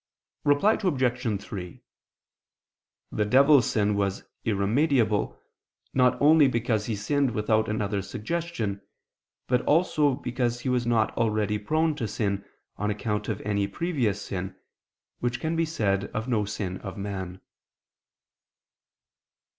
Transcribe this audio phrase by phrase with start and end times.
[0.43, 1.41] Reply Obj.
[1.43, 1.83] 3:
[3.11, 5.39] The devil's sin was irremediable,
[5.93, 8.81] not only because he sinned without another's suggestion;
[9.45, 12.43] but also because he was not already prone to sin,
[12.77, 14.55] on account of any previous sin;
[15.19, 17.39] which can be said of no sin of man.